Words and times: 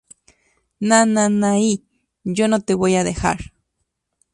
Nananai...yo 0.81 2.47
no 2.47 2.59
te 2.61 2.73
voy 2.73 2.95
a 2.95 3.03
dejar!! 3.03 3.53